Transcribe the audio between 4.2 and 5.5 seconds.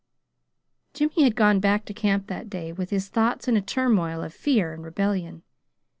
of fear and rebellion.